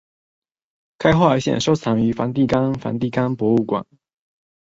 [0.97, 3.85] 该画现收藏于梵蒂冈的梵蒂冈博物馆。